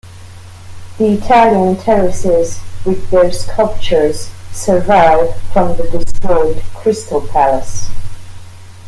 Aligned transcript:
The 0.97 1.09
Italian 1.13 1.75
Terraces 1.77 2.59
with 2.85 3.07
their 3.11 3.31
sculptures 3.31 4.31
survive 4.51 5.35
from 5.53 5.77
the 5.77 5.83
destroyed 6.03 6.59
Crystal 6.73 7.21
Palace. 7.27 7.87